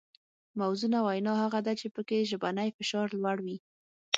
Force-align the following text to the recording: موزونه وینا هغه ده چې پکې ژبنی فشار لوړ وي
موزونه 0.59 0.97
وینا 1.07 1.33
هغه 1.43 1.59
ده 1.65 1.73
چې 1.79 1.87
پکې 1.95 2.27
ژبنی 2.31 2.69
فشار 2.77 3.07
لوړ 3.21 3.37
وي 3.45 3.57